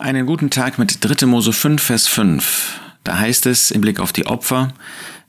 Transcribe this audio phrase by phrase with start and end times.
[0.00, 1.26] Einen guten Tag mit 3.
[1.26, 2.80] Mose 5, Vers 5.
[3.04, 4.72] Da heißt es im Blick auf die Opfer,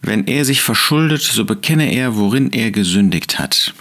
[0.02, 3.74] wenn er sich verschuldet, so bekenne er, worin er gesündigt hat.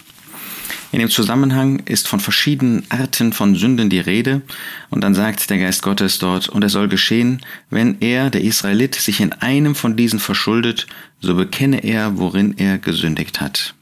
[0.90, 4.42] In dem Zusammenhang ist von verschiedenen Arten von Sünden die Rede,
[4.88, 8.96] und dann sagt der Geist Gottes dort, und es soll geschehen, wenn er, der Israelit,
[8.96, 10.88] sich in einem von diesen verschuldet,
[11.20, 13.74] so bekenne er, worin er gesündigt hat.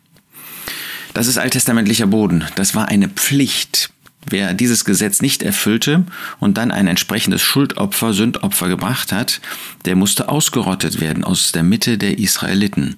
[1.14, 3.88] Das ist alttestamentlicher Boden, das war eine Pflicht,
[4.26, 6.04] Wer dieses Gesetz nicht erfüllte
[6.40, 9.40] und dann ein entsprechendes Schuldopfer, Sündopfer gebracht hat,
[9.84, 12.96] der musste ausgerottet werden aus der Mitte der Israeliten.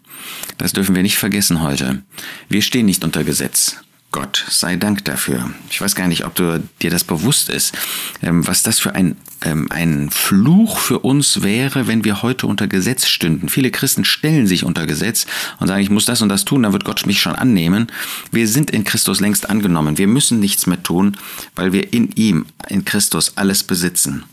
[0.59, 2.03] Das dürfen wir nicht vergessen heute.
[2.49, 3.77] Wir stehen nicht unter Gesetz.
[4.13, 5.51] Gott sei Dank dafür.
[5.71, 7.77] Ich weiß gar nicht, ob du dir das bewusst ist,
[8.23, 12.67] ähm, was das für ein, ähm, ein Fluch für uns wäre, wenn wir heute unter
[12.67, 13.49] Gesetz stünden.
[13.49, 15.27] Viele Christen stellen sich unter Gesetz
[15.61, 17.87] und sagen, ich muss das und das tun, dann wird Gott mich schon annehmen.
[18.33, 19.97] Wir sind in Christus längst angenommen.
[19.97, 21.17] Wir müssen nichts mehr tun,
[21.55, 24.25] weil wir in ihm, in Christus, alles besitzen.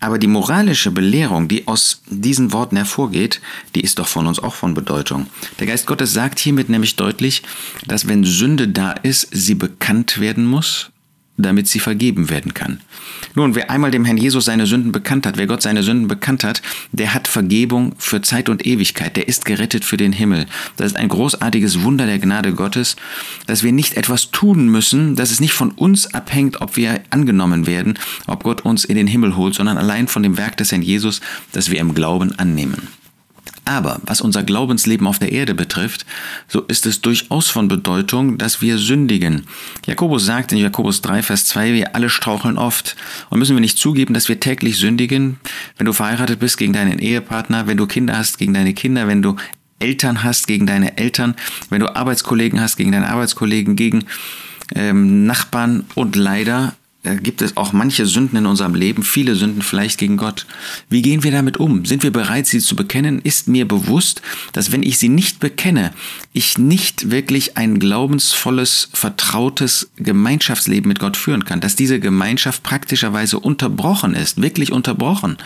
[0.00, 3.40] Aber die moralische Belehrung, die aus diesen Worten hervorgeht,
[3.74, 5.28] die ist doch von uns auch von Bedeutung.
[5.58, 7.42] Der Geist Gottes sagt hiermit nämlich deutlich,
[7.86, 10.90] dass wenn Sünde da ist, sie bekannt werden muss
[11.36, 12.80] damit sie vergeben werden kann.
[13.34, 16.44] Nun, wer einmal dem Herrn Jesus seine Sünden bekannt hat, wer Gott seine Sünden bekannt
[16.44, 20.46] hat, der hat Vergebung für Zeit und Ewigkeit, der ist gerettet für den Himmel.
[20.76, 22.96] Das ist ein großartiges Wunder der Gnade Gottes,
[23.46, 27.66] dass wir nicht etwas tun müssen, dass es nicht von uns abhängt, ob wir angenommen
[27.66, 30.82] werden, ob Gott uns in den Himmel holt, sondern allein von dem Werk des Herrn
[30.82, 31.20] Jesus,
[31.52, 32.88] das wir im Glauben annehmen.
[33.64, 36.04] Aber was unser Glaubensleben auf der Erde betrifft,
[36.48, 39.46] so ist es durchaus von Bedeutung, dass wir sündigen.
[39.86, 42.96] Jakobus sagt in Jakobus 3, Vers 2, wir alle straucheln oft.
[43.30, 45.38] Und müssen wir nicht zugeben, dass wir täglich sündigen?
[45.78, 49.22] Wenn du verheiratet bist gegen deinen Ehepartner, wenn du Kinder hast gegen deine Kinder, wenn
[49.22, 49.36] du
[49.78, 51.34] Eltern hast gegen deine Eltern,
[51.70, 54.04] wenn du Arbeitskollegen hast gegen deine Arbeitskollegen, gegen
[54.74, 56.74] ähm, Nachbarn und leider
[57.22, 60.46] gibt es auch manche Sünden in unserem Leben, viele Sünden vielleicht gegen Gott.
[60.88, 61.84] Wie gehen wir damit um?
[61.84, 63.20] Sind wir bereit, sie zu bekennen?
[63.20, 65.92] Ist mir bewusst, dass wenn ich sie nicht bekenne,
[66.32, 73.38] ich nicht wirklich ein glaubensvolles, vertrautes Gemeinschaftsleben mit Gott führen kann, dass diese Gemeinschaft praktischerweise
[73.38, 75.36] unterbrochen ist, wirklich unterbrochen.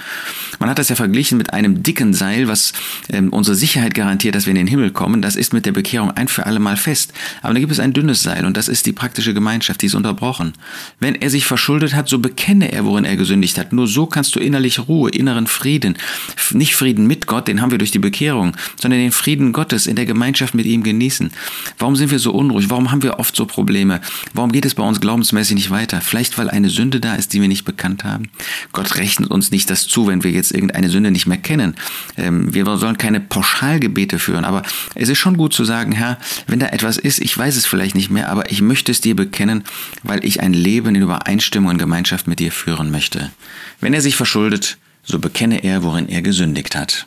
[0.61, 2.73] Man hat das ja verglichen mit einem dicken Seil, was
[3.09, 5.23] ähm, unsere Sicherheit garantiert, dass wir in den Himmel kommen.
[5.23, 7.13] Das ist mit der Bekehrung ein für alle Mal fest.
[7.43, 9.95] Aber dann gibt es ein dünnes Seil und das ist die praktische Gemeinschaft, die ist
[9.95, 10.53] unterbrochen.
[11.01, 13.73] Wenn er sich verschuldet hat, so bekenne er, worin er gesündigt hat.
[13.73, 15.99] Nur so kannst du innerlich Ruhe, inneren Frieden,
[16.53, 19.97] nicht Frieden mit Gott, den haben wir durch die Bekehrung, sondern den Frieden Gottes in
[19.97, 21.31] der Gemeinschaft mit ihm genießen.
[21.79, 22.71] Warum sind wir so unruhig?
[22.71, 24.01] Warum haben wir oft so Probleme?
[24.35, 26.01] Warum geht es bei uns glaubensmäßig nicht weiter?
[26.01, 28.31] Vielleicht, weil eine Sünde da ist, die wir nicht bekannt haben.
[28.73, 31.75] Gott rechnet uns nicht das zu, wenn wir jetzt irgendeine Sünde nicht mehr kennen.
[32.17, 34.63] Ähm, wir sollen keine Pauschalgebete führen, aber
[34.95, 37.95] es ist schon gut zu sagen, Herr, wenn da etwas ist, ich weiß es vielleicht
[37.95, 39.65] nicht mehr, aber ich möchte es dir bekennen,
[40.03, 43.31] weil ich ein Leben in Übereinstimmung Übereinstimmung und Gemeinschaft mit dir führen möchte.
[43.81, 47.07] Wenn er sich verschuldet, so bekenne er, worin er gesündigt hat.